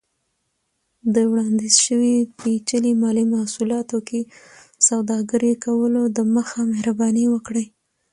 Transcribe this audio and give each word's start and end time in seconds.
د 1.13 1.15
وړاندیز 1.31 1.75
شوي 1.85 2.15
پیچلي 2.39 2.93
مالي 3.01 3.25
محصولاتو 3.33 3.97
کې 4.07 4.21
سوداګرۍ 4.87 5.53
کولو 5.65 6.01
دمخه، 6.17 6.59
مهرباني 6.71 7.25
وکړئ 7.33 7.67